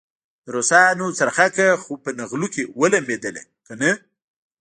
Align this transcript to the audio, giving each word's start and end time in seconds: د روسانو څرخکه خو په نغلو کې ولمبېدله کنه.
د 0.43 0.47
روسانو 0.55 1.05
څرخکه 1.19 1.67
خو 1.83 1.93
په 2.03 2.09
نغلو 2.19 2.47
کې 2.53 2.63
ولمبېدله 2.79 3.41
کنه. 3.67 3.91